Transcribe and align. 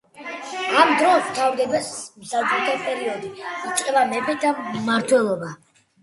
ამ 0.83 0.91
დროს 0.99 1.25
მთავრდება 1.25 1.81
მსაჯულთა 2.21 2.73
პერიოდი 2.85 3.29
და 3.41 3.51
იწყება 3.73 4.01
მეფეთა 4.13 4.55
მმართველობა. 4.79 5.51